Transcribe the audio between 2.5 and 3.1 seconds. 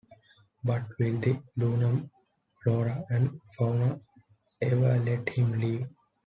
flora